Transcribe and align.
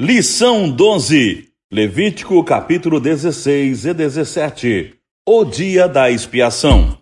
Lição 0.00 0.68
12. 0.68 1.50
Levítico 1.72 2.42
capítulo 2.42 2.98
16 2.98 3.84
e 3.84 3.94
17. 3.94 4.92
O 5.24 5.44
dia 5.44 5.86
da 5.86 6.10
expiação. 6.10 6.98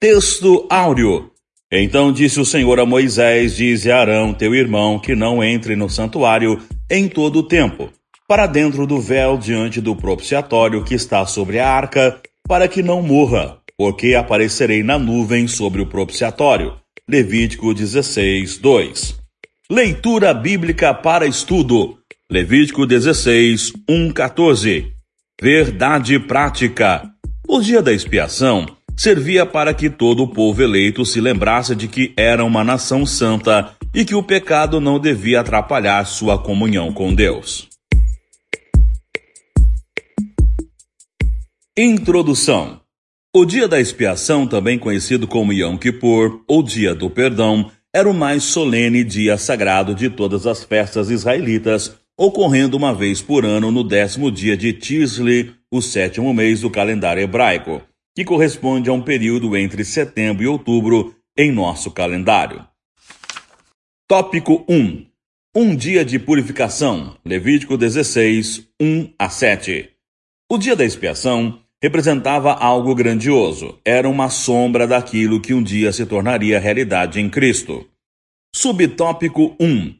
Texto 0.00 0.66
áureo. 0.70 1.30
Então 1.70 2.10
disse 2.10 2.40
o 2.40 2.44
Senhor 2.46 2.80
a 2.80 2.86
Moisés: 2.86 3.54
Dize 3.54 3.90
a 3.90 4.00
Arão, 4.00 4.32
teu 4.32 4.54
irmão, 4.54 4.98
que 4.98 5.14
não 5.14 5.44
entre 5.44 5.76
no 5.76 5.90
santuário 5.90 6.58
em 6.90 7.06
todo 7.06 7.40
o 7.40 7.46
tempo, 7.46 7.92
para 8.26 8.46
dentro 8.46 8.86
do 8.86 8.98
véu 8.98 9.36
diante 9.36 9.78
do 9.78 9.94
propiciatório 9.94 10.82
que 10.82 10.94
está 10.94 11.26
sobre 11.26 11.58
a 11.58 11.68
arca, 11.68 12.18
para 12.48 12.66
que 12.66 12.82
não 12.82 13.02
morra, 13.02 13.58
porque 13.76 14.14
aparecerei 14.14 14.82
na 14.82 14.98
nuvem 14.98 15.46
sobre 15.46 15.82
o 15.82 15.86
propiciatório. 15.86 16.72
Levítico 17.06 17.74
16, 17.74 18.56
2. 18.56 19.17
Leitura 19.70 20.32
bíblica 20.32 20.94
para 20.94 21.26
estudo. 21.26 21.98
Levítico 22.32 22.86
16, 22.86 23.74
1, 23.86 24.12
14. 24.12 24.94
Verdade 25.38 26.18
prática. 26.18 27.02
O 27.46 27.60
dia 27.60 27.82
da 27.82 27.92
expiação 27.92 28.64
servia 28.96 29.44
para 29.44 29.74
que 29.74 29.90
todo 29.90 30.22
o 30.22 30.28
povo 30.28 30.62
eleito 30.62 31.04
se 31.04 31.20
lembrasse 31.20 31.76
de 31.76 31.86
que 31.86 32.14
era 32.16 32.42
uma 32.42 32.64
nação 32.64 33.04
santa 33.04 33.76
e 33.94 34.06
que 34.06 34.14
o 34.14 34.22
pecado 34.22 34.80
não 34.80 34.98
devia 34.98 35.40
atrapalhar 35.40 36.02
sua 36.06 36.38
comunhão 36.38 36.90
com 36.90 37.14
Deus. 37.14 37.68
Introdução. 41.76 42.80
O 43.36 43.44
dia 43.44 43.68
da 43.68 43.78
expiação, 43.78 44.46
também 44.46 44.78
conhecido 44.78 45.28
como 45.28 45.52
Yom 45.52 45.76
Kippur, 45.76 46.42
ou 46.48 46.62
Dia 46.62 46.94
do 46.94 47.10
Perdão, 47.10 47.70
era 47.94 48.08
o 48.08 48.14
mais 48.14 48.44
solene 48.44 49.02
dia 49.02 49.38
sagrado 49.38 49.94
de 49.94 50.10
todas 50.10 50.46
as 50.46 50.62
festas 50.62 51.10
israelitas, 51.10 51.96
ocorrendo 52.16 52.76
uma 52.76 52.94
vez 52.94 53.22
por 53.22 53.44
ano 53.44 53.70
no 53.70 53.82
décimo 53.82 54.30
dia 54.30 54.56
de 54.56 54.72
Tisli, 54.72 55.54
o 55.70 55.80
sétimo 55.80 56.32
mês 56.34 56.60
do 56.60 56.70
calendário 56.70 57.22
hebraico, 57.22 57.82
que 58.14 58.24
corresponde 58.24 58.90
a 58.90 58.92
um 58.92 59.02
período 59.02 59.56
entre 59.56 59.84
setembro 59.84 60.42
e 60.42 60.46
outubro 60.46 61.14
em 61.36 61.52
nosso 61.52 61.90
calendário. 61.90 62.66
Tópico 64.06 64.64
1. 64.68 65.06
Um 65.54 65.76
dia 65.76 66.04
de 66.04 66.18
purificação. 66.18 67.16
Levítico 67.24 67.76
16, 67.76 68.68
1 68.80 69.12
a 69.18 69.28
7. 69.28 69.90
O 70.50 70.58
dia 70.58 70.74
da 70.74 70.84
expiação 70.84 71.60
representava 71.82 72.52
algo 72.52 72.94
grandioso, 72.94 73.78
era 73.84 74.08
uma 74.08 74.28
sombra 74.28 74.86
daquilo 74.86 75.40
que 75.40 75.54
um 75.54 75.62
dia 75.62 75.92
se 75.92 76.04
tornaria 76.04 76.58
realidade 76.58 77.20
em 77.20 77.30
Cristo. 77.30 77.86
Subtópico 78.54 79.56
1. 79.60 79.94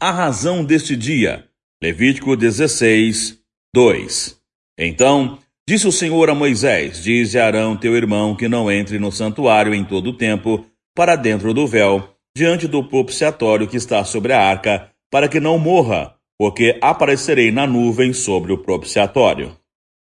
A 0.00 0.10
razão 0.10 0.64
deste 0.64 0.96
dia. 0.96 1.48
Levítico 1.82 2.36
16, 2.36 3.38
2. 3.74 4.40
Então, 4.78 5.38
disse 5.68 5.86
o 5.88 5.92
Senhor 5.92 6.30
a 6.30 6.34
Moisés: 6.34 7.02
Dize 7.02 7.38
a 7.38 7.46
Arão, 7.46 7.76
teu 7.76 7.96
irmão, 7.96 8.36
que 8.36 8.48
não 8.48 8.70
entre 8.70 8.98
no 8.98 9.10
santuário 9.10 9.74
em 9.74 9.84
todo 9.84 10.10
o 10.10 10.16
tempo, 10.16 10.64
para 10.94 11.16
dentro 11.16 11.52
do 11.52 11.66
véu, 11.66 12.14
diante 12.36 12.68
do 12.68 12.84
propiciatório 12.84 13.66
que 13.66 13.76
está 13.76 14.04
sobre 14.04 14.32
a 14.32 14.40
arca, 14.40 14.90
para 15.10 15.28
que 15.28 15.40
não 15.40 15.58
morra, 15.58 16.14
porque 16.38 16.78
aparecerei 16.80 17.50
na 17.50 17.66
nuvem 17.66 18.12
sobre 18.12 18.52
o 18.52 18.58
propiciatório. 18.58 19.56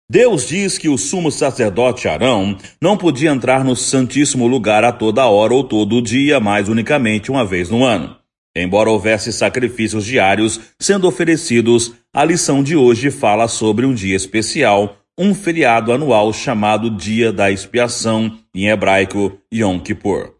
Deus 0.09 0.47
diz 0.47 0.79
que 0.79 0.89
o 0.89 0.97
sumo 0.97 1.33
sacerdote 1.33 2.07
Arão 2.07 2.57
não 2.81 2.97
podia 2.97 3.31
entrar 3.31 3.65
no 3.65 3.75
Santíssimo 3.75 4.47
Lugar 4.47 4.85
a 4.85 4.93
toda 4.93 5.27
hora 5.27 5.53
ou 5.53 5.65
todo 5.65 6.01
dia, 6.01 6.39
mas 6.39 6.69
unicamente 6.69 7.29
uma 7.29 7.45
vez 7.45 7.71
no 7.71 7.85
ano. 7.85 8.17
Embora 8.57 8.89
houvesse 8.89 9.33
sacrifícios 9.33 10.05
diários 10.05 10.61
sendo 10.79 11.09
oferecidos, 11.09 11.93
a 12.15 12.25
lição 12.25 12.62
de 12.62 12.77
hoje 12.77 13.11
fala 13.11 13.49
sobre 13.49 13.84
um 13.84 13.93
dia 13.93 14.15
especial, 14.15 14.97
um 15.19 15.34
feriado 15.34 15.93
anual 15.93 16.33
chamado 16.33 16.89
Dia 16.89 17.33
da 17.33 17.50
Expiação, 17.50 18.39
em 18.55 18.69
hebraico 18.69 19.37
Yom 19.53 19.81
Kippur. 19.81 20.34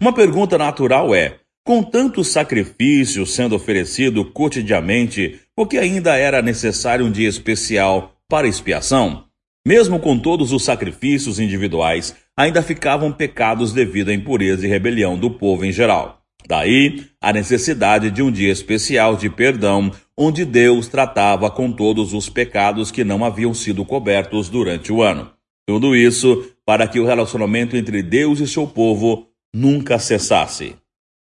Uma 0.00 0.12
pergunta 0.12 0.58
natural 0.58 1.14
é: 1.14 1.36
com 1.64 1.82
tanto 1.82 2.22
sacrifício 2.22 3.24
sendo 3.24 3.56
oferecido 3.56 4.26
cotidianamente, 4.26 5.40
por 5.56 5.66
que 5.66 5.78
ainda 5.78 6.16
era 6.16 6.42
necessário 6.42 7.06
um 7.06 7.10
dia 7.10 7.28
especial 7.28 8.15
para 8.28 8.48
expiação. 8.48 9.24
Mesmo 9.66 9.98
com 9.98 10.18
todos 10.18 10.52
os 10.52 10.64
sacrifícios 10.64 11.40
individuais, 11.40 12.14
ainda 12.36 12.62
ficavam 12.62 13.10
pecados 13.10 13.72
devido 13.72 14.10
à 14.10 14.14
impureza 14.14 14.64
e 14.64 14.68
rebelião 14.68 15.18
do 15.18 15.30
povo 15.30 15.64
em 15.64 15.72
geral. 15.72 16.22
Daí 16.46 17.04
a 17.20 17.32
necessidade 17.32 18.10
de 18.10 18.22
um 18.22 18.30
dia 18.30 18.52
especial 18.52 19.16
de 19.16 19.28
perdão, 19.28 19.90
onde 20.16 20.44
Deus 20.44 20.86
tratava 20.86 21.50
com 21.50 21.72
todos 21.72 22.14
os 22.14 22.28
pecados 22.28 22.92
que 22.92 23.02
não 23.02 23.24
haviam 23.24 23.52
sido 23.52 23.84
cobertos 23.84 24.48
durante 24.48 24.92
o 24.92 25.02
ano. 25.02 25.32
Tudo 25.66 25.96
isso 25.96 26.48
para 26.64 26.86
que 26.86 27.00
o 27.00 27.06
relacionamento 27.06 27.76
entre 27.76 28.02
Deus 28.02 28.38
e 28.38 28.46
seu 28.46 28.66
povo 28.66 29.26
nunca 29.52 29.98
cessasse. 29.98 30.76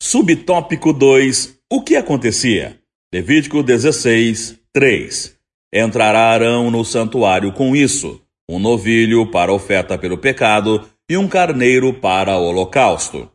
Subtópico 0.02 0.94
2: 0.94 1.62
O 1.72 1.82
que 1.82 1.96
acontecia? 1.96 2.80
Levítico 3.12 3.64
16, 3.64 4.60
3. 4.72 5.39
Entrará 5.74 6.32
Arão 6.32 6.72
no 6.72 6.84
santuário 6.84 7.52
com 7.52 7.76
isso: 7.76 8.22
um 8.50 8.58
novilho 8.58 9.30
para 9.30 9.54
oferta 9.54 9.98
pelo 9.98 10.18
pecado 10.18 10.84
e 11.10 11.16
um 11.16 11.28
carneiro 11.28 11.94
para 11.94 12.38
holocausto. 12.38 13.30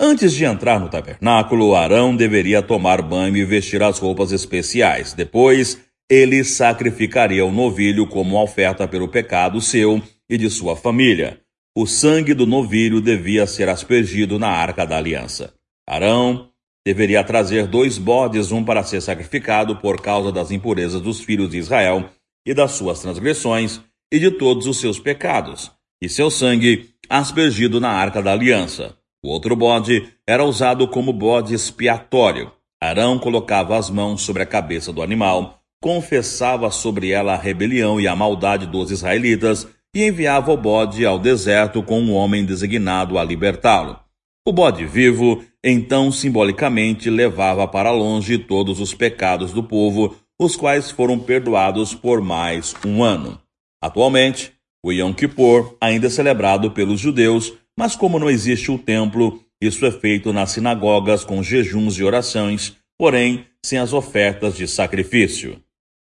Antes 0.00 0.32
de 0.32 0.44
entrar 0.44 0.78
no 0.78 0.88
tabernáculo, 0.88 1.74
Arão 1.74 2.14
deveria 2.14 2.62
tomar 2.62 3.02
banho 3.02 3.36
e 3.36 3.44
vestir 3.44 3.82
as 3.82 3.98
roupas 3.98 4.30
especiais. 4.30 5.12
Depois, 5.12 5.80
ele 6.08 6.44
sacrificaria 6.44 7.44
o 7.44 7.52
novilho 7.52 8.06
como 8.06 8.40
oferta 8.40 8.86
pelo 8.86 9.08
pecado 9.08 9.60
seu 9.60 10.00
e 10.28 10.38
de 10.38 10.48
sua 10.48 10.76
família. 10.76 11.40
O 11.76 11.86
sangue 11.86 12.34
do 12.34 12.46
novilho 12.46 13.00
devia 13.00 13.46
ser 13.46 13.68
aspergido 13.68 14.38
na 14.38 14.48
arca 14.48 14.84
da 14.84 14.96
aliança. 14.96 15.52
Arão 15.86 16.47
deveria 16.88 17.22
trazer 17.22 17.66
dois 17.66 17.98
bodes, 17.98 18.50
um 18.50 18.64
para 18.64 18.82
ser 18.82 19.02
sacrificado 19.02 19.76
por 19.76 20.00
causa 20.00 20.32
das 20.32 20.50
impurezas 20.50 21.02
dos 21.02 21.20
filhos 21.20 21.50
de 21.50 21.58
Israel 21.58 22.08
e 22.46 22.54
das 22.54 22.70
suas 22.70 23.00
transgressões 23.00 23.78
e 24.10 24.18
de 24.18 24.30
todos 24.30 24.66
os 24.66 24.80
seus 24.80 24.98
pecados, 24.98 25.70
e 26.02 26.08
seu 26.08 26.30
sangue 26.30 26.88
aspergido 27.06 27.78
na 27.78 27.90
arca 27.90 28.22
da 28.22 28.32
aliança. 28.32 28.96
O 29.22 29.28
outro 29.28 29.54
bode 29.54 30.08
era 30.26 30.42
usado 30.42 30.88
como 30.88 31.12
bode 31.12 31.52
expiatório. 31.52 32.50
Arão 32.80 33.18
colocava 33.18 33.76
as 33.76 33.90
mãos 33.90 34.22
sobre 34.22 34.42
a 34.42 34.46
cabeça 34.46 34.90
do 34.90 35.02
animal, 35.02 35.60
confessava 35.82 36.70
sobre 36.70 37.10
ela 37.10 37.34
a 37.34 37.38
rebelião 37.38 38.00
e 38.00 38.08
a 38.08 38.16
maldade 38.16 38.66
dos 38.66 38.90
israelitas 38.90 39.68
e 39.94 40.06
enviava 40.06 40.50
o 40.52 40.56
bode 40.56 41.04
ao 41.04 41.18
deserto 41.18 41.82
com 41.82 42.00
um 42.00 42.14
homem 42.14 42.46
designado 42.46 43.18
a 43.18 43.24
libertá-lo. 43.24 44.07
O 44.48 44.52
bode 44.52 44.86
vivo, 44.86 45.44
então 45.62 46.10
simbolicamente, 46.10 47.10
levava 47.10 47.68
para 47.68 47.90
longe 47.90 48.38
todos 48.38 48.80
os 48.80 48.94
pecados 48.94 49.52
do 49.52 49.62
povo, 49.62 50.16
os 50.40 50.56
quais 50.56 50.90
foram 50.90 51.18
perdoados 51.18 51.94
por 51.94 52.22
mais 52.22 52.74
um 52.82 53.04
ano. 53.04 53.38
Atualmente, 53.78 54.50
o 54.82 54.90
Yom 54.90 55.12
Kippur 55.12 55.76
ainda 55.78 56.06
é 56.06 56.10
celebrado 56.10 56.70
pelos 56.70 56.98
judeus, 56.98 57.52
mas 57.78 57.94
como 57.94 58.18
não 58.18 58.30
existe 58.30 58.70
o 58.70 58.78
templo, 58.78 59.38
isso 59.60 59.84
é 59.84 59.90
feito 59.90 60.32
nas 60.32 60.52
sinagogas 60.52 61.24
com 61.24 61.42
jejuns 61.42 61.98
e 61.98 62.02
orações, 62.02 62.74
porém 62.96 63.44
sem 63.62 63.78
as 63.78 63.92
ofertas 63.92 64.56
de 64.56 64.66
sacrifício. 64.66 65.60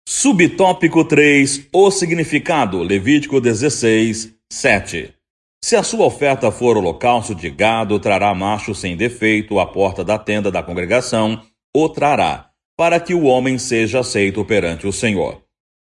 Subtópico 0.08 1.04
3: 1.04 1.68
O 1.74 1.90
significado, 1.90 2.84
Levítico 2.84 3.42
16, 3.42 4.36
7. 4.52 5.19
Se 5.64 5.76
a 5.76 5.84
sua 5.84 6.06
oferta 6.06 6.52
for 6.52 6.78
holocausto 6.78 7.36
de 7.36 7.50
gado, 7.50 8.00
trará 8.00 8.34
macho 8.34 8.74
sem 8.74 8.96
defeito 8.96 9.60
à 9.60 9.66
porta 9.66 10.04
da 10.04 10.18
tenda 10.18 10.50
da 10.50 10.64
congregação, 10.64 11.42
o 11.76 11.90
trará, 11.90 12.50
para 12.78 13.00
que 13.00 13.14
o 13.14 13.24
homem 13.24 13.58
seja 13.58 14.00
aceito 14.00 14.44
perante 14.46 14.88
o 14.88 14.94
Senhor. 14.94 15.44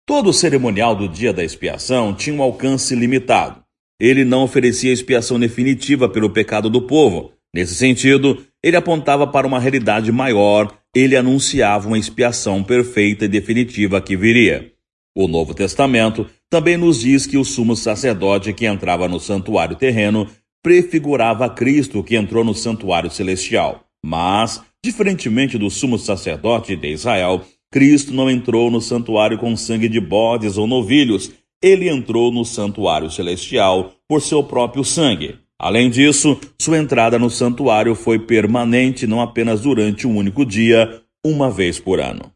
Todo 0.07 0.31
o 0.31 0.33
cerimonial 0.33 0.95
do 0.95 1.09
dia 1.09 1.33
da 1.33 1.43
expiação 1.43 2.15
tinha 2.15 2.37
um 2.37 2.43
alcance 2.43 2.95
limitado. 2.95 3.61
Ele 4.01 4.25
não 4.25 4.45
oferecia 4.45 4.93
expiação 4.93 5.39
definitiva 5.39 6.09
pelo 6.09 6.31
pecado 6.31 6.71
do 6.71 6.83
povo. 6.83 7.33
Nesse 7.53 7.75
sentido, 7.75 8.47
ele 8.63 8.77
apontava 8.77 9.27
para 9.27 9.47
uma 9.47 9.59
realidade 9.59 10.13
maior, 10.13 10.73
ele 10.95 11.17
anunciava 11.17 11.89
uma 11.89 11.99
expiação 11.99 12.63
perfeita 12.63 13.25
e 13.25 13.29
definitiva 13.29 14.01
que 14.01 14.17
viria. 14.17 14.73
O 15.17 15.27
Novo 15.27 15.55
Testamento 15.55 16.29
também 16.51 16.77
nos 16.77 17.01
diz 17.01 17.27
que 17.27 17.37
o 17.37 17.45
sumo 17.45 17.75
sacerdote 17.75 18.53
que 18.53 18.67
entrava 18.67 19.09
no 19.09 19.19
santuário 19.19 19.77
terreno 19.77 20.29
prefigurava 20.63 21.49
Cristo 21.49 22.03
que 22.03 22.17
entrou 22.17 22.45
no 22.45 22.55
santuário 22.55 23.11
celestial. 23.11 23.85
Mas, 24.05 24.63
diferentemente 24.85 25.59
do 25.59 25.71
sumo 25.71 25.99
sacerdote 25.99 26.77
de 26.77 26.89
Israel, 26.89 27.43
Cristo 27.73 28.15
não 28.15 28.31
entrou 28.31 28.71
no 28.71 28.81
santuário 28.81 29.39
com 29.39 29.57
sangue 29.57 29.89
de 29.89 30.01
bodes 30.01 30.57
ou 30.57 30.67
novilhos, 30.67 31.33
ele 31.63 31.89
entrou 31.89 32.31
no 32.31 32.45
santuário 32.45 33.11
celestial 33.11 33.93
por 34.09 34.23
seu 34.23 34.43
próprio 34.43 34.85
sangue. 34.85 35.37
Além 35.59 35.91
disso, 35.91 36.39
sua 36.61 36.79
entrada 36.79 37.19
no 37.19 37.31
santuário 37.31 37.95
foi 37.95 38.19
permanente 38.19 39.07
não 39.07 39.21
apenas 39.21 39.63
durante 39.63 40.07
um 40.07 40.17
único 40.17 40.45
dia, 40.45 41.03
uma 41.25 41.51
vez 41.51 41.79
por 41.79 41.99
ano. 41.99 42.36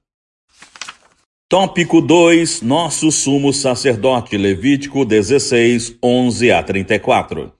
Tópico 1.50 2.00
2: 2.00 2.62
Nosso 2.62 3.10
sumo 3.10 3.52
sacerdote, 3.52 4.36
Levítico 4.36 5.04
16, 5.04 5.96
11 6.00 6.52
a 6.52 6.62
34. 6.62 7.52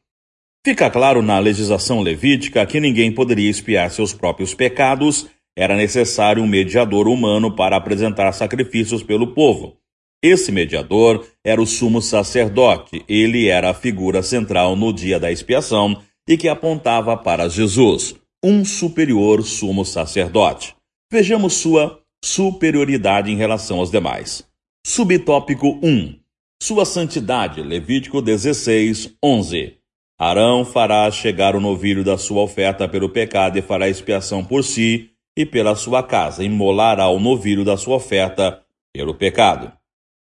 Fica 0.64 0.88
claro 0.88 1.22
na 1.22 1.40
legislação 1.40 2.00
levítica 2.00 2.64
que 2.64 2.78
ninguém 2.78 3.10
poderia 3.10 3.50
expiar 3.50 3.90
seus 3.90 4.12
próprios 4.14 4.54
pecados, 4.54 5.26
era 5.58 5.75
necessário 5.75 6.40
um 6.40 6.46
mediador 6.46 7.08
humano 7.08 7.56
para 7.56 7.76
apresentar 7.76 8.31
sacrifícios 8.31 9.02
pelo 9.02 9.34
povo. 9.34 9.76
Esse 10.22 10.52
mediador 10.52 11.26
era 11.44 11.60
o 11.60 11.66
sumo 11.66 12.00
sacerdote, 12.00 13.04
ele 13.08 13.48
era 13.48 13.70
a 13.70 13.75
figura 13.75 14.22
central 14.22 14.76
no 14.76 14.92
dia 14.92 15.19
da 15.19 15.32
expiação 15.32 16.00
e 16.28 16.37
que 16.37 16.48
apontava 16.48 17.16
para 17.16 17.48
Jesus, 17.48 18.14
um 18.40 18.64
superior 18.64 19.42
sumo 19.42 19.84
sacerdote. 19.84 20.76
Vejamos 21.12 21.54
sua 21.54 22.00
superioridade 22.25 23.31
em 23.31 23.37
relação 23.37 23.78
aos 23.78 23.90
demais. 23.90 24.46
Subtópico 24.87 25.78
1. 25.82 26.19
Sua 26.62 26.84
santidade, 26.84 27.62
Levítico 27.62 28.20
16, 28.20 29.17
11. 29.22 29.76
Arão 30.19 30.64
fará 30.64 31.11
chegar 31.11 31.56
o 31.56 31.61
novilho 31.61 32.05
da 32.05 32.19
sua 32.19 32.43
oferta 32.43 32.87
pelo 32.87 33.08
pecado 33.08 33.58
e 33.58 33.62
fará 33.62 33.88
expiação 33.88 34.44
por 34.44 34.62
si 34.62 35.11
e 35.37 35.46
pela 35.46 35.75
sua 35.75 36.02
casa, 36.02 36.44
imolará 36.44 37.08
o 37.08 37.19
novilho 37.19 37.64
da 37.64 37.76
sua 37.76 37.96
oferta 37.96 38.62
pelo 38.93 39.14
pecado. 39.14 39.73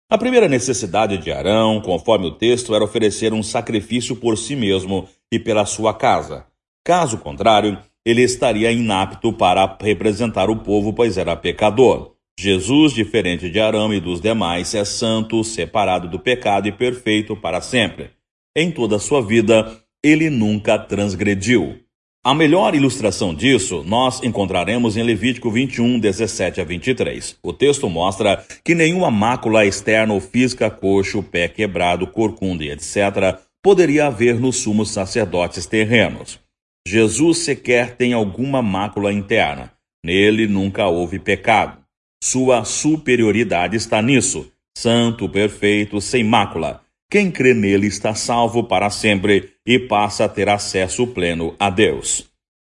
A 0.09 0.17
primeira 0.17 0.47
necessidade 0.47 1.17
de 1.17 1.31
Arão, 1.31 1.81
conforme 1.81 2.27
o 2.27 2.31
texto, 2.31 2.75
era 2.75 2.83
oferecer 2.83 3.33
um 3.33 3.41
sacrifício 3.41 4.15
por 4.15 4.37
si 4.37 4.55
mesmo 4.55 5.09
e 5.31 5.39
pela 5.39 5.65
sua 5.65 5.93
casa. 5.93 6.45
Caso 6.85 7.17
contrário, 7.17 7.77
ele 8.07 8.21
estaria 8.21 8.71
inapto 8.71 9.33
para 9.33 9.77
representar 9.81 10.49
o 10.49 10.55
povo, 10.55 10.93
pois 10.93 11.17
era 11.17 11.35
pecador. 11.35 12.13
Jesus, 12.39 12.93
diferente 12.93 13.49
de 13.49 13.59
Arão 13.59 13.93
e 13.93 13.99
dos 13.99 14.21
demais, 14.21 14.73
é 14.73 14.85
santo, 14.85 15.43
separado 15.43 16.07
do 16.07 16.17
pecado 16.17 16.69
e 16.69 16.71
perfeito 16.71 17.35
para 17.35 17.59
sempre. 17.59 18.11
Em 18.55 18.71
toda 18.71 18.95
a 18.95 18.99
sua 18.99 19.21
vida, 19.21 19.77
ele 20.01 20.29
nunca 20.29 20.79
transgrediu. 20.79 21.81
A 22.23 22.33
melhor 22.33 22.73
ilustração 22.73 23.35
disso 23.35 23.83
nós 23.85 24.23
encontraremos 24.23 24.95
em 24.95 25.03
Levítico 25.03 25.51
21, 25.51 25.99
17 25.99 26.61
a 26.61 26.63
23. 26.63 27.37
O 27.43 27.51
texto 27.51 27.89
mostra 27.89 28.41
que 28.63 28.73
nenhuma 28.73 29.11
mácula 29.11 29.65
externa 29.65 30.13
ou 30.13 30.21
física, 30.21 30.69
coxo, 30.69 31.21
pé 31.21 31.49
quebrado, 31.49 32.07
corcunda 32.07 32.63
e 32.63 32.71
etc., 32.71 33.37
poderia 33.61 34.07
haver 34.07 34.39
nos 34.39 34.59
sumos 34.59 34.91
sacerdotes 34.91 35.65
terrenos. 35.65 36.46
Jesus 36.89 37.39
sequer 37.39 37.97
tem 37.97 38.13
alguma 38.13 38.61
mácula 38.61 39.11
interna. 39.11 39.73
Nele 40.05 40.47
nunca 40.47 40.87
houve 40.87 41.19
pecado. 41.19 41.83
Sua 42.23 42.63
superioridade 42.63 43.75
está 43.75 44.01
nisso. 44.01 44.49
Santo, 44.77 45.27
perfeito, 45.27 45.99
sem 45.99 46.23
mácula. 46.23 46.81
Quem 47.11 47.29
crê 47.29 47.53
nele 47.53 47.87
está 47.87 48.15
salvo 48.15 48.63
para 48.63 48.89
sempre 48.89 49.51
e 49.65 49.77
passa 49.77 50.23
a 50.23 50.29
ter 50.29 50.47
acesso 50.47 51.05
pleno 51.07 51.53
a 51.59 51.69
Deus. 51.69 52.25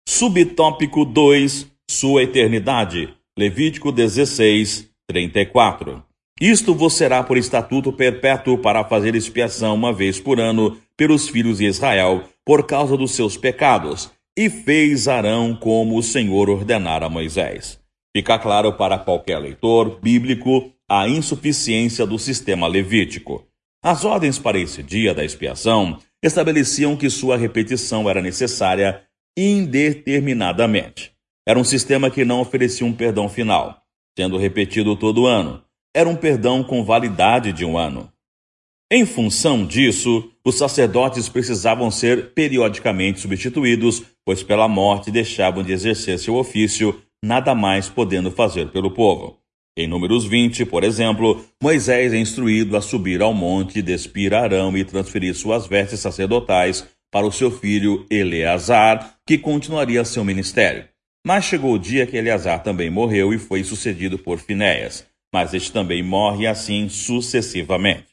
Subtópico 0.06 1.06
2: 1.06 1.66
Sua 1.90 2.22
eternidade. 2.22 3.08
Levítico 3.34 3.90
16, 3.90 4.90
34. 5.08 6.02
Isto 6.38 6.74
vos 6.74 6.92
será 6.92 7.22
por 7.22 7.38
estatuto 7.38 7.90
perpétuo 7.90 8.58
para 8.58 8.84
fazer 8.84 9.14
expiação 9.14 9.74
uma 9.74 9.90
vez 9.90 10.20
por 10.20 10.38
ano 10.38 10.76
pelos 10.98 11.30
filhos 11.30 11.58
de 11.58 11.64
Israel, 11.64 12.24
por 12.44 12.66
causa 12.66 12.96
dos 12.96 13.12
seus 13.12 13.36
pecados, 13.36 14.10
e 14.36 14.48
fez 14.48 15.08
Arão 15.08 15.54
como 15.54 15.96
o 15.96 16.02
Senhor 16.02 16.48
ordenara 16.48 17.06
a 17.06 17.10
Moisés. 17.10 17.78
Fica 18.14 18.38
claro 18.38 18.74
para 18.74 18.98
qualquer 18.98 19.38
leitor 19.38 20.00
bíblico 20.00 20.72
a 20.88 21.08
insuficiência 21.08 22.06
do 22.06 22.18
sistema 22.18 22.66
levítico. 22.66 23.46
As 23.82 24.04
ordens 24.04 24.38
para 24.38 24.58
esse 24.58 24.82
dia 24.82 25.14
da 25.14 25.24
expiação 25.24 25.98
estabeleciam 26.22 26.96
que 26.96 27.10
sua 27.10 27.36
repetição 27.36 28.08
era 28.08 28.22
necessária 28.22 29.02
indeterminadamente. 29.36 31.12
Era 31.46 31.58
um 31.58 31.64
sistema 31.64 32.10
que 32.10 32.24
não 32.24 32.40
oferecia 32.40 32.86
um 32.86 32.92
perdão 32.92 33.28
final, 33.28 33.82
sendo 34.16 34.36
repetido 34.36 34.94
todo 34.94 35.26
ano. 35.26 35.62
Era 35.94 36.08
um 36.08 36.14
perdão 36.14 36.62
com 36.62 36.84
validade 36.84 37.52
de 37.52 37.64
um 37.64 37.76
ano. 37.76 38.12
Em 38.94 39.06
função 39.06 39.64
disso, 39.64 40.30
os 40.44 40.58
sacerdotes 40.58 41.26
precisavam 41.26 41.90
ser 41.90 42.34
periodicamente 42.34 43.20
substituídos, 43.20 44.02
pois 44.22 44.42
pela 44.42 44.68
morte 44.68 45.10
deixavam 45.10 45.62
de 45.62 45.72
exercer 45.72 46.18
seu 46.18 46.34
ofício, 46.34 47.00
nada 47.24 47.54
mais 47.54 47.88
podendo 47.88 48.30
fazer 48.30 48.70
pelo 48.70 48.90
povo. 48.90 49.38
Em 49.74 49.88
Números 49.88 50.26
20, 50.26 50.66
por 50.66 50.84
exemplo, 50.84 51.42
Moisés 51.62 52.12
é 52.12 52.18
instruído 52.18 52.76
a 52.76 52.82
subir 52.82 53.22
ao 53.22 53.32
monte, 53.32 53.80
despir 53.80 54.34
Arão 54.34 54.76
e 54.76 54.84
transferir 54.84 55.34
suas 55.34 55.66
vestes 55.66 56.00
sacerdotais 56.00 56.86
para 57.10 57.26
o 57.26 57.32
seu 57.32 57.50
filho 57.50 58.04
Eleazar, 58.10 59.14
que 59.26 59.38
continuaria 59.38 60.04
seu 60.04 60.22
ministério. 60.22 60.84
Mas 61.26 61.46
chegou 61.46 61.72
o 61.72 61.78
dia 61.78 62.06
que 62.06 62.18
Eleazar 62.18 62.62
também 62.62 62.90
morreu 62.90 63.32
e 63.32 63.38
foi 63.38 63.64
sucedido 63.64 64.18
por 64.18 64.38
Finéias, 64.38 65.06
mas 65.32 65.54
este 65.54 65.72
também 65.72 66.02
morre 66.02 66.46
assim 66.46 66.90
sucessivamente. 66.90 68.11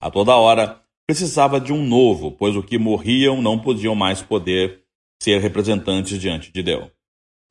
A 0.00 0.10
toda 0.10 0.34
hora, 0.34 0.80
precisava 1.06 1.60
de 1.60 1.72
um 1.72 1.84
novo, 1.84 2.32
pois 2.32 2.56
os 2.56 2.64
que 2.64 2.78
morriam 2.78 3.42
não 3.42 3.58
podiam 3.58 3.94
mais 3.94 4.22
poder 4.22 4.80
ser 5.22 5.40
representantes 5.40 6.18
diante 6.18 6.50
de 6.50 6.62
Deus. 6.62 6.88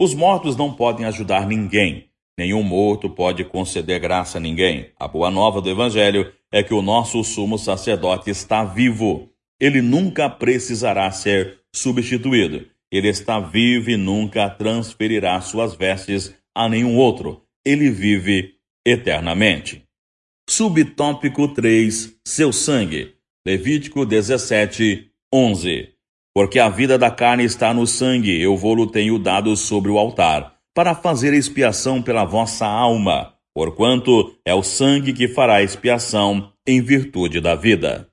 Os 0.02 0.14
mortos 0.14 0.56
não 0.56 0.74
podem 0.74 1.06
ajudar 1.06 1.46
ninguém, 1.46 2.10
nenhum 2.40 2.64
morto 2.64 3.10
pode 3.10 3.44
conceder 3.44 4.00
graça 4.00 4.38
a 4.38 4.42
ninguém. 4.42 4.90
A 4.98 5.08
boa 5.08 5.30
nova 5.30 5.62
do 5.62 5.70
Evangelho 5.70 6.34
é 6.52 6.64
que 6.64 6.74
o 6.74 6.82
nosso 6.82 7.24
sumo 7.24 7.60
sacerdote 7.60 8.32
está 8.32 8.64
vivo. 8.64 9.30
Ele 9.60 9.82
nunca 9.82 10.30
precisará 10.30 11.12
ser 11.12 11.60
substituído. 11.76 12.66
Ele 12.92 13.10
está 13.10 13.40
vivo 13.40 13.92
e 13.92 13.98
nunca 13.98 14.50
transferirá 14.50 15.40
suas 15.42 15.76
vestes 15.76 16.34
a 16.56 16.68
nenhum 16.68 16.98
outro. 16.98 17.44
Ele 17.64 17.92
vive 17.92 18.56
eternamente. 18.84 19.89
Subtópico 20.60 21.48
3: 21.48 22.16
Seu 22.28 22.52
sangue. 22.52 23.14
Levítico 23.48 24.06
17, 24.06 25.10
11. 25.34 25.88
Porque 26.36 26.60
a 26.60 26.68
vida 26.68 26.98
da 26.98 27.10
carne 27.10 27.46
está 27.46 27.74
no 27.74 27.88
sangue, 27.88 28.42
eu 28.42 28.58
vou-lo 28.58 28.86
tenho 28.86 29.18
dado 29.18 29.56
sobre 29.56 29.90
o 29.90 29.98
altar, 29.98 30.56
para 30.76 30.94
fazer 30.94 31.34
expiação 31.34 32.02
pela 32.02 32.26
vossa 32.26 32.66
alma, 32.66 33.36
porquanto 33.56 34.36
é 34.44 34.54
o 34.54 34.62
sangue 34.62 35.14
que 35.14 35.30
fará 35.30 35.64
expiação 35.64 36.52
em 36.68 36.82
virtude 36.82 37.40
da 37.40 37.56
vida. 37.56 38.10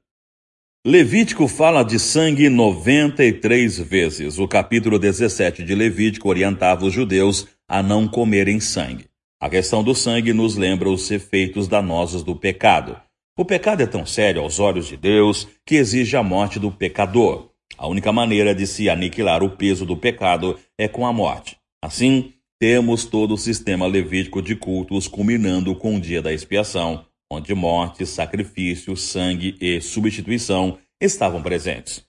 Levítico 0.87 1.49
fala 1.49 1.83
de 1.83 1.99
sangue 1.99 2.49
93 2.49 3.81
vezes. 3.81 4.39
O 4.39 4.47
capítulo 4.47 5.01
17 5.01 5.65
de 5.65 5.75
Levítico 5.75 6.29
orientava 6.29 6.85
os 6.85 6.95
judeus 6.95 7.49
a 7.69 7.83
não 7.83 8.07
comerem 8.07 8.61
sangue. 8.61 9.07
A 9.39 9.51
questão 9.51 9.85
do 9.85 9.95
sangue 9.95 10.33
nos 10.33 10.57
lembra 10.57 10.89
os 10.89 11.11
efeitos 11.11 11.69
danosos 11.69 12.23
do 12.23 12.35
pecado. 12.35 12.99
O 13.39 13.45
pecado 13.45 13.83
é 13.83 13.87
tão 13.87 14.07
sério 14.07 14.41
aos 14.41 14.59
olhos 14.59 14.87
de 14.89 14.97
Deus 14.97 15.47
que 15.67 15.75
exige 15.75 16.17
a 16.17 16.23
morte 16.23 16.59
do 16.59 16.73
pecador. 16.73 17.51
A 17.77 17.87
única 17.87 18.11
maneira 18.11 18.55
de 18.55 18.67
se 18.67 18.89
aniquilar 18.89 19.43
o 19.43 19.51
peso 19.51 19.85
do 19.85 19.95
pecado 19.95 20.59
é 20.79 20.89
com 20.89 21.07
a 21.07 21.13
morte. 21.13 21.59
Assim, 21.83 22.33
temos 22.59 23.05
todo 23.05 23.35
o 23.35 23.39
sistema 23.39 23.87
levítico 23.87 24.41
de 24.41 24.57
cultos 24.57 25.07
culminando 25.07 25.75
com 25.75 25.97
o 25.97 26.01
dia 26.01 26.23
da 26.23 26.33
expiação, 26.33 27.05
onde 27.31 27.55
morte, 27.55 28.07
sacrifício, 28.07 28.97
sangue 28.97 29.55
e 29.61 29.83
substituição 29.83 30.79
estavam 30.99 31.43
presentes. 31.43 32.07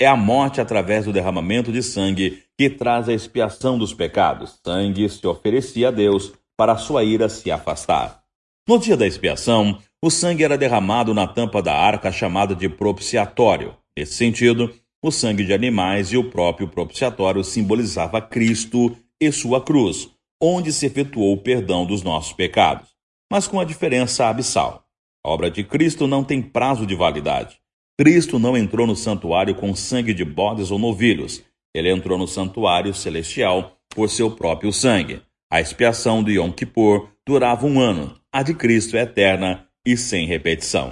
É 0.00 0.06
a 0.06 0.16
morte 0.16 0.60
através 0.60 1.04
do 1.04 1.12
derramamento 1.12 1.72
de 1.72 1.82
sangue 1.82 2.44
que 2.56 2.70
traz 2.70 3.08
a 3.08 3.12
expiação 3.12 3.76
dos 3.76 3.92
pecados. 3.92 4.60
Sangue 4.64 5.08
se 5.08 5.26
oferecia 5.26 5.88
a 5.88 5.90
Deus 5.90 6.32
para 6.56 6.76
sua 6.76 7.04
ira 7.04 7.28
se 7.28 7.50
afastar. 7.50 8.22
No 8.68 8.78
dia 8.78 8.96
da 8.96 9.06
expiação, 9.06 9.78
o 10.02 10.10
sangue 10.10 10.44
era 10.44 10.56
derramado 10.56 11.12
na 11.12 11.26
tampa 11.26 11.60
da 11.62 11.74
arca 11.74 12.10
chamada 12.10 12.54
de 12.54 12.68
propiciatório. 12.68 13.76
Nesse 13.96 14.14
sentido, 14.14 14.74
o 15.02 15.10
sangue 15.10 15.44
de 15.44 15.52
animais 15.52 16.12
e 16.12 16.16
o 16.16 16.30
próprio 16.30 16.68
propiciatório 16.68 17.44
simbolizava 17.44 18.22
Cristo 18.22 18.96
e 19.20 19.30
sua 19.30 19.60
cruz, 19.60 20.10
onde 20.42 20.72
se 20.72 20.86
efetuou 20.86 21.34
o 21.34 21.38
perdão 21.38 21.84
dos 21.84 22.02
nossos 22.02 22.32
pecados, 22.32 22.88
mas 23.30 23.46
com 23.46 23.60
a 23.60 23.64
diferença 23.64 24.26
abissal. 24.26 24.84
A 25.24 25.30
obra 25.30 25.50
de 25.50 25.64
Cristo 25.64 26.06
não 26.06 26.24
tem 26.24 26.42
prazo 26.42 26.86
de 26.86 26.94
validade. 26.94 27.58
Cristo 27.98 28.38
não 28.38 28.56
entrou 28.56 28.86
no 28.86 28.96
santuário 28.96 29.54
com 29.54 29.74
sangue 29.74 30.12
de 30.12 30.24
bodes 30.24 30.70
ou 30.70 30.78
novilhos. 30.78 31.42
Ele 31.74 31.90
entrou 31.90 32.18
no 32.18 32.26
santuário 32.26 32.92
celestial 32.92 33.76
por 33.88 34.10
seu 34.10 34.30
próprio 34.30 34.72
sangue. 34.72 35.22
A 35.54 35.60
expiação 35.60 36.20
de 36.20 36.32
Yom 36.32 36.50
Kippur 36.50 37.10
durava 37.24 37.64
um 37.64 37.78
ano, 37.78 38.18
a 38.32 38.42
de 38.42 38.54
Cristo 38.54 38.96
é 38.96 39.02
eterna 39.02 39.68
e 39.86 39.96
sem 39.96 40.26
repetição. 40.26 40.90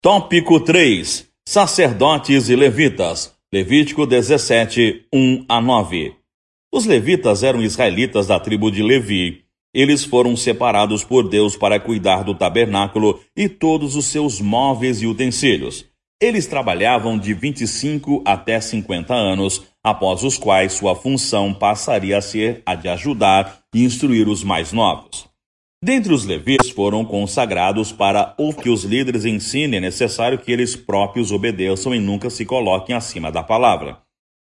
Tópico 0.00 0.60
3: 0.60 1.28
Sacerdotes 1.44 2.48
e 2.48 2.54
Levitas. 2.54 3.34
Levítico 3.52 4.06
17, 4.06 5.08
1 5.12 5.44
a 5.48 5.60
9. 5.60 6.14
Os 6.72 6.86
levitas 6.86 7.42
eram 7.42 7.60
israelitas 7.64 8.28
da 8.28 8.38
tribo 8.38 8.70
de 8.70 8.80
Levi. 8.80 9.42
Eles 9.74 10.04
foram 10.04 10.36
separados 10.36 11.02
por 11.02 11.28
Deus 11.28 11.56
para 11.56 11.80
cuidar 11.80 12.22
do 12.22 12.32
tabernáculo 12.32 13.20
e 13.36 13.48
todos 13.48 13.96
os 13.96 14.06
seus 14.06 14.40
móveis 14.40 15.02
e 15.02 15.06
utensílios. 15.08 15.84
Eles 16.22 16.46
trabalhavam 16.46 17.18
de 17.18 17.34
25 17.34 18.22
até 18.24 18.60
50 18.60 19.12
anos, 19.12 19.73
após 19.84 20.24
os 20.24 20.38
quais 20.38 20.72
sua 20.72 20.96
função 20.96 21.52
passaria 21.52 22.16
a 22.16 22.22
ser 22.22 22.62
a 22.64 22.74
de 22.74 22.88
ajudar 22.88 23.60
e 23.74 23.84
instruir 23.84 24.26
os 24.28 24.42
mais 24.42 24.72
novos. 24.72 25.28
Dentre 25.84 26.14
os 26.14 26.24
levitas 26.24 26.70
foram 26.70 27.04
consagrados 27.04 27.92
para 27.92 28.34
o 28.38 28.54
que 28.54 28.70
os 28.70 28.84
líderes 28.84 29.26
ensinem, 29.26 29.76
é 29.76 29.80
necessário 29.80 30.38
que 30.38 30.50
eles 30.50 30.74
próprios 30.74 31.30
obedeçam 31.30 31.94
e 31.94 32.00
nunca 32.00 32.30
se 32.30 32.46
coloquem 32.46 32.96
acima 32.96 33.30
da 33.30 33.42
palavra. 33.42 33.98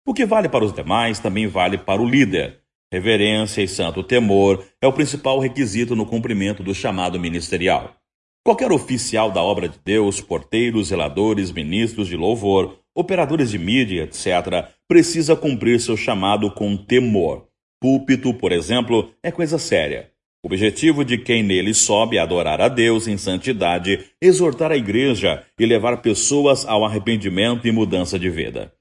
O 0.05 0.13
que 0.13 0.25
vale 0.25 0.49
para 0.49 0.65
os 0.65 0.73
demais 0.73 1.17
também 1.19 1.47
vale 1.47 1.77
para 1.77 2.01
o 2.01 2.05
líder. 2.05 2.59
Reverência 2.91 3.61
e 3.61 3.67
santo 3.69 4.03
temor 4.03 4.65
é 4.81 4.87
o 4.87 4.91
principal 4.91 5.39
requisito 5.39 5.95
no 5.95 6.05
cumprimento 6.05 6.61
do 6.61 6.75
chamado 6.75 7.17
ministerial. 7.17 7.95
Qualquer 8.43 8.71
oficial 8.71 9.31
da 9.31 9.41
obra 9.41 9.69
de 9.69 9.77
Deus, 9.85 10.19
porteiros, 10.19 10.87
zeladores, 10.87 11.51
ministros 11.51 12.07
de 12.07 12.17
louvor, 12.17 12.78
operadores 12.95 13.51
de 13.51 13.57
mídia, 13.57 14.03
etc., 14.03 14.67
precisa 14.87 15.35
cumprir 15.35 15.79
seu 15.79 15.95
chamado 15.95 16.51
com 16.51 16.75
temor. 16.75 17.47
Púlpito, 17.81 18.33
por 18.33 18.51
exemplo, 18.51 19.11
é 19.23 19.31
coisa 19.31 19.57
séria. 19.57 20.11
O 20.43 20.47
objetivo 20.47 21.03
de 21.03 21.17
quem 21.17 21.43
nele 21.43 21.73
sobe 21.73 22.17
é 22.17 22.19
adorar 22.21 22.61
a 22.61 22.69
Deus 22.69 23.07
em 23.07 23.17
santidade, 23.17 24.05
exortar 24.21 24.71
a 24.71 24.77
igreja 24.77 25.43
e 25.59 25.65
levar 25.65 26.01
pessoas 26.01 26.65
ao 26.65 26.85
arrependimento 26.85 27.67
e 27.67 27.71
mudança 27.71 28.17
de 28.17 28.29
vida. 28.29 28.73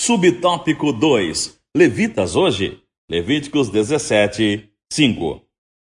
Subtópico 0.00 0.92
2. 0.92 1.60
Levitas 1.76 2.34
hoje? 2.34 2.80
Levíticos 3.08 3.68
17, 3.70 4.68
5. 4.92 5.40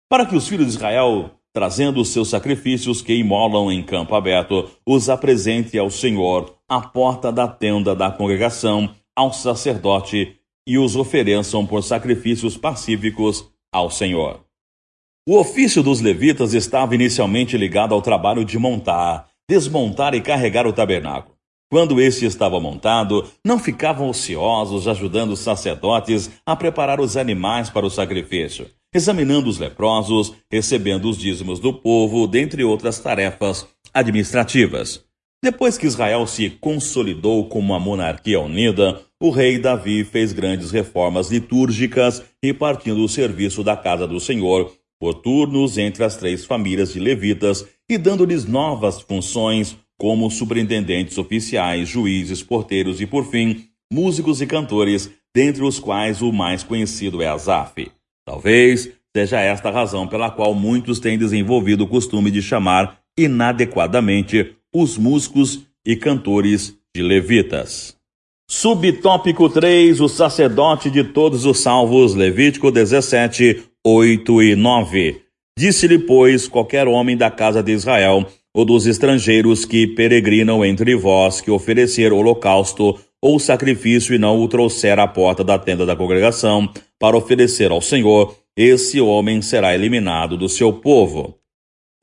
Para 0.09 0.27
que 0.27 0.37
os 0.37 0.47
filhos 0.47 0.67
de 0.67 0.75
Israel, 0.75 1.31
trazendo 1.53 2.01
os 2.01 2.11
seus 2.11 2.29
sacrifícios 2.29 3.01
que 3.01 3.15
imolam 3.15 3.73
em 3.73 3.83
campo 3.83 4.15
aberto, 4.15 4.71
os 4.87 5.09
apresente 5.09 5.79
ao 5.79 5.89
Senhor 5.91 6.55
à 6.73 6.81
porta 6.81 7.31
da 7.31 7.47
tenda 7.47 7.95
da 7.95 8.11
congregação, 8.11 8.95
ao 9.15 9.31
sacerdote, 9.31 10.39
e 10.67 10.79
os 10.79 10.97
ofereçam 10.97 11.67
por 11.67 11.83
sacrifícios 11.83 12.57
pacíficos 12.57 13.47
ao 13.71 13.91
Senhor. 13.91 14.41
O 15.29 15.39
ofício 15.39 15.83
dos 15.83 16.01
levitas 16.01 16.55
estava 16.55 16.95
inicialmente 16.95 17.59
ligado 17.59 17.95
ao 17.95 18.01
trabalho 18.01 18.43
de 18.43 18.59
montar, 18.59 19.29
desmontar 19.47 20.15
e 20.15 20.23
carregar 20.23 20.67
o 20.67 20.73
tabernáculo. 20.73 21.37
Quando 21.71 22.01
este 22.01 22.25
estava 22.25 22.59
montado, 22.59 23.31
não 23.45 23.59
ficavam 23.59 24.09
ociosos 24.09 24.89
ajudando 24.89 25.33
os 25.33 25.41
sacerdotes 25.41 26.31
a 26.47 26.57
preparar 26.57 27.01
os 27.01 27.19
animais 27.19 27.69
para 27.69 27.85
o 27.85 27.91
sacrifício, 27.91 28.67
examinando 28.95 29.51
os 29.51 29.59
leprosos, 29.59 30.33
recebendo 30.51 31.11
os 31.11 31.19
dízimos 31.19 31.61
do 31.61 31.75
povo, 31.75 32.27
dentre 32.27 32.65
outras 32.65 32.99
tarefas 32.99 33.69
administrativas. 33.93 35.12
Depois 35.45 35.77
que 35.77 35.87
Israel 35.87 36.25
se 36.25 36.51
consolidou 36.51 37.49
como 37.49 37.73
uma 37.73 37.81
monarquia 37.81 38.39
unida, 38.39 39.01
o 39.21 39.31
rei 39.31 39.59
Davi 39.59 40.05
fez 40.05 40.33
grandes 40.33 40.71
reformas 40.71 41.33
litúrgicas, 41.33 42.23
repartindo 42.41 43.03
o 43.03 43.09
serviço 43.09 43.65
da 43.65 43.77
casa 43.77 44.07
do 44.07 44.21
Senhor 44.21 44.73
por 45.01 45.15
turnos 45.15 45.79
entre 45.79 46.05
as 46.05 46.15
três 46.15 46.45
famílias 46.45 46.93
de 46.93 47.01
levitas 47.01 47.67
e 47.91 47.99
dando-lhes 47.99 48.45
novas 48.45 49.01
funções 49.01 49.77
como 49.99 50.31
superintendentes 50.31 51.19
oficiais, 51.19 51.89
juízes, 51.89 52.41
porteiros 52.41 53.01
e, 53.01 53.07
por 53.07 53.25
fim, 53.25 53.65
músicos 53.93 54.41
e 54.41 54.47
cantores, 54.47 55.11
dentre 55.35 55.65
os 55.65 55.81
quais 55.81 56.23
o 56.23 56.33
mais 56.33 56.63
conhecido 56.63 57.21
é 57.21 57.27
Asaf. 57.27 57.91
Talvez 58.25 58.93
seja 59.15 59.41
esta 59.41 59.71
a 59.71 59.73
razão 59.73 60.07
pela 60.07 60.31
qual 60.31 60.55
muitos 60.55 61.01
têm 61.01 61.19
desenvolvido 61.19 61.83
o 61.83 61.89
costume 61.89 62.31
de 62.31 62.41
chamar 62.41 63.01
inadequadamente 63.19 64.55
os 64.75 64.97
músicos 64.97 65.61
e 65.87 65.97
cantores 65.97 66.77
de 66.95 67.03
levitas. 67.03 67.97
Subtópico 68.49 69.49
3: 69.49 70.01
O 70.01 70.09
sacerdote 70.09 70.91
de 70.91 71.05
todos 71.05 71.45
os 71.45 71.61
salvos, 71.61 72.15
Levítico 72.15 72.71
17, 72.71 73.63
8 73.85 74.43
e 74.43 74.57
9. 74.57 75.23
Disse-lhe, 75.59 75.99
pois, 75.99 76.49
qualquer 76.49 76.87
homem 76.87 77.17
da 77.17 77.31
casa 77.31 77.63
de 77.63 77.73
Israel, 77.73 78.27
ou 78.55 78.65
dos 78.65 78.87
estrangeiros 78.87 79.65
que 79.65 79.87
peregrinam 79.87 80.65
entre 80.65 80.95
vós, 80.95 81.41
que 81.41 81.51
oferecer 81.51 82.13
holocausto 82.13 82.99
ou 83.21 83.39
sacrifício 83.39 84.15
e 84.15 84.19
não 84.19 84.41
o 84.43 84.49
trouxer 84.49 84.99
à 84.99 85.07
porta 85.07 85.45
da 85.45 85.59
tenda 85.59 85.87
da 85.87 85.97
congregação 85.97 86.69
para 86.99 87.17
oferecer 87.17 87.71
ao 87.71 87.81
Senhor, 87.81 88.37
esse 88.57 89.01
homem 89.01 89.41
será 89.41 89.75
eliminado 89.75 90.37
do 90.37 90.49
seu 90.49 90.73
povo. 90.73 91.39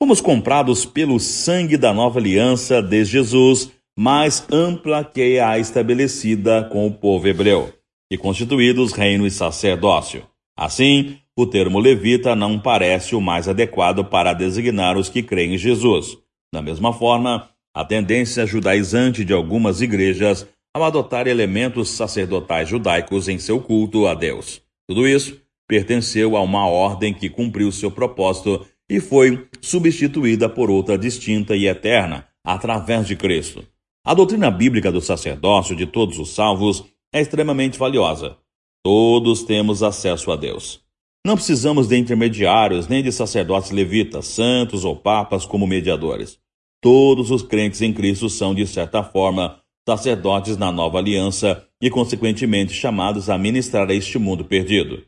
Fomos 0.02 0.22
comprados 0.22 0.86
pelo 0.86 1.20
sangue 1.20 1.76
da 1.76 1.92
nova 1.92 2.18
aliança 2.18 2.80
de 2.80 3.04
Jesus, 3.04 3.70
mais 3.94 4.42
ampla 4.50 5.04
que 5.04 5.38
a 5.38 5.58
estabelecida 5.58 6.64
com 6.72 6.86
o 6.86 6.90
povo 6.90 7.28
hebreu, 7.28 7.70
e 8.10 8.16
constituídos 8.16 8.92
reino 8.92 9.26
e 9.26 9.30
sacerdócio. 9.30 10.26
Assim, 10.58 11.18
o 11.38 11.44
termo 11.44 11.78
levita 11.78 12.34
não 12.34 12.58
parece 12.58 13.14
o 13.14 13.20
mais 13.20 13.46
adequado 13.46 14.02
para 14.02 14.32
designar 14.32 14.96
os 14.96 15.10
que 15.10 15.22
creem 15.22 15.56
em 15.56 15.58
Jesus. 15.58 16.16
Da 16.50 16.62
mesma 16.62 16.94
forma, 16.94 17.50
a 17.76 17.84
tendência 17.84 18.46
judaizante 18.46 19.22
de 19.22 19.34
algumas 19.34 19.82
igrejas 19.82 20.48
ao 20.74 20.82
adotar 20.82 21.26
elementos 21.26 21.90
sacerdotais 21.90 22.70
judaicos 22.70 23.28
em 23.28 23.38
seu 23.38 23.60
culto 23.60 24.06
a 24.06 24.14
Deus. 24.14 24.62
Tudo 24.88 25.06
isso 25.06 25.38
pertenceu 25.68 26.38
a 26.38 26.40
uma 26.40 26.66
ordem 26.66 27.12
que 27.12 27.28
cumpriu 27.28 27.70
seu 27.70 27.90
propósito 27.90 28.66
e 28.90 28.98
foi 28.98 29.46
substituída 29.60 30.48
por 30.48 30.68
outra 30.68 30.98
distinta 30.98 31.54
e 31.54 31.68
eterna, 31.68 32.26
através 32.44 33.06
de 33.06 33.14
Cristo. 33.14 33.64
A 34.04 34.12
doutrina 34.12 34.50
bíblica 34.50 34.90
do 34.90 35.00
sacerdócio 35.00 35.76
de 35.76 35.86
todos 35.86 36.18
os 36.18 36.30
salvos 36.30 36.84
é 37.14 37.20
extremamente 37.20 37.78
valiosa. 37.78 38.36
Todos 38.82 39.44
temos 39.44 39.84
acesso 39.84 40.32
a 40.32 40.36
Deus. 40.36 40.80
Não 41.24 41.36
precisamos 41.36 41.86
de 41.86 41.96
intermediários 41.96 42.88
nem 42.88 43.02
de 43.02 43.12
sacerdotes 43.12 43.70
levitas, 43.70 44.26
santos 44.26 44.84
ou 44.84 44.96
papas 44.96 45.44
como 45.46 45.66
mediadores. 45.66 46.38
Todos 46.82 47.30
os 47.30 47.42
crentes 47.42 47.82
em 47.82 47.92
Cristo 47.92 48.28
são, 48.28 48.54
de 48.54 48.66
certa 48.66 49.04
forma, 49.04 49.60
sacerdotes 49.86 50.56
na 50.56 50.72
nova 50.72 50.98
aliança 50.98 51.64
e, 51.80 51.90
consequentemente, 51.90 52.72
chamados 52.72 53.30
a 53.30 53.38
ministrar 53.38 53.88
a 53.88 53.94
este 53.94 54.18
mundo 54.18 54.44
perdido. 54.44 55.04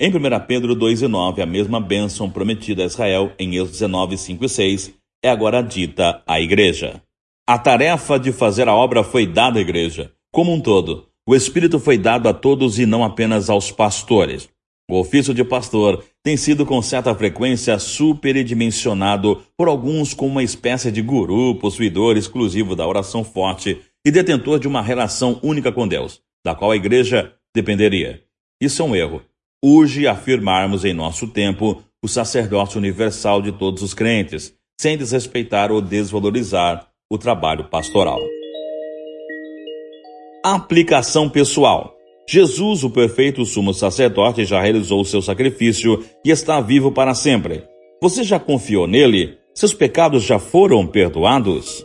Em 0.00 0.10
1 0.10 0.46
Pedro 0.48 0.74
2,9, 0.74 1.40
a 1.40 1.46
mesma 1.46 1.80
bênção 1.80 2.28
prometida 2.28 2.82
a 2.82 2.86
Israel 2.86 3.32
em 3.38 3.54
Êxodo 3.54 3.70
19, 3.70 4.18
5 4.18 4.44
e 4.44 4.48
6 4.48 4.94
é 5.22 5.30
agora 5.30 5.62
dita 5.62 6.20
à 6.26 6.40
igreja. 6.40 7.00
A 7.46 7.56
tarefa 7.56 8.18
de 8.18 8.32
fazer 8.32 8.66
a 8.66 8.74
obra 8.74 9.04
foi 9.04 9.24
dada 9.24 9.60
à 9.60 9.62
igreja, 9.62 10.10
como 10.32 10.52
um 10.52 10.60
todo. 10.60 11.06
O 11.28 11.32
Espírito 11.32 11.78
foi 11.78 11.96
dado 11.96 12.28
a 12.28 12.34
todos 12.34 12.80
e 12.80 12.86
não 12.86 13.04
apenas 13.04 13.48
aos 13.48 13.70
pastores. 13.70 14.48
O 14.90 14.98
ofício 14.98 15.32
de 15.32 15.44
pastor 15.44 16.04
tem 16.24 16.36
sido 16.36 16.66
com 16.66 16.82
certa 16.82 17.14
frequência 17.14 17.78
superdimensionado 17.78 19.44
por 19.56 19.68
alguns 19.68 20.12
como 20.12 20.32
uma 20.32 20.42
espécie 20.42 20.90
de 20.90 21.02
guru, 21.02 21.54
possuidor 21.54 22.16
exclusivo 22.16 22.74
da 22.74 22.84
oração 22.84 23.22
forte 23.22 23.80
e 24.04 24.10
detentor 24.10 24.58
de 24.58 24.66
uma 24.66 24.82
relação 24.82 25.38
única 25.40 25.70
com 25.70 25.86
Deus, 25.86 26.20
da 26.44 26.52
qual 26.52 26.72
a 26.72 26.76
igreja 26.76 27.32
dependeria. 27.54 28.24
Isso 28.60 28.82
é 28.82 28.84
um 28.84 28.96
erro. 28.96 29.22
Urge 29.66 30.06
afirmarmos 30.06 30.84
em 30.84 30.92
nosso 30.92 31.26
tempo 31.26 31.82
o 32.04 32.06
sacerdócio 32.06 32.76
universal 32.76 33.40
de 33.40 33.50
todos 33.50 33.82
os 33.82 33.94
crentes, 33.94 34.52
sem 34.78 34.94
desrespeitar 34.94 35.72
ou 35.72 35.80
desvalorizar 35.80 36.86
o 37.10 37.16
trabalho 37.16 37.64
pastoral. 37.70 38.20
Aplicação 40.44 41.30
pessoal. 41.30 41.94
Jesus, 42.28 42.84
o 42.84 42.90
perfeito 42.90 43.42
sumo 43.46 43.72
sacerdote, 43.72 44.44
já 44.44 44.60
realizou 44.60 45.00
o 45.00 45.04
seu 45.06 45.22
sacrifício 45.22 46.04
e 46.22 46.30
está 46.30 46.60
vivo 46.60 46.92
para 46.92 47.14
sempre. 47.14 47.64
Você 48.02 48.22
já 48.22 48.38
confiou 48.38 48.86
nele? 48.86 49.38
Seus 49.54 49.72
pecados 49.72 50.24
já 50.24 50.38
foram 50.38 50.86
perdoados? 50.86 51.82